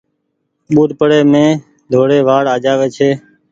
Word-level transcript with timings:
ٻوڏپڙي 0.73 1.19
مين 1.31 1.49
ڌوڙي 1.91 2.19
وآڙ 2.27 2.43
آجآوي 2.55 2.87
ڇي۔ 2.95 3.09